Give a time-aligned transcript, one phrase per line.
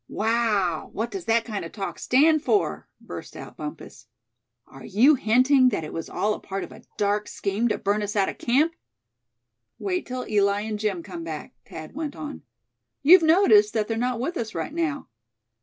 [0.09, 0.89] "Wow!
[0.93, 4.07] what does that kind of talk stand for?" burst out Bumpus.
[4.65, 8.01] "Are you hinting that it was all a part of a dark scheme to burn
[8.01, 8.73] us out of camp?"
[9.77, 12.41] "Wait till Eli and Jim come back," Thad went on.
[13.03, 15.07] "You've noticed that they're not with us right now.